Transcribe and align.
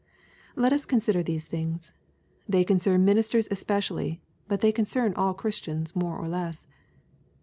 Let 0.55 0.73
us 0.73 0.87
consider 0.87 1.21
these 1.21 1.45
things. 1.45 1.93
They 2.49 2.63
concern 2.63 3.05
ministers 3.05 3.47
especially, 3.51 4.19
but 4.47 4.61
they 4.61 4.71
concern 4.71 5.13
all 5.13 5.35
Christians 5.35 5.95
more 5.95 6.17
or 6.17 6.27
less. 6.27 6.65